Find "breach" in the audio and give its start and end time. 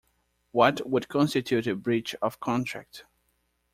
1.75-2.15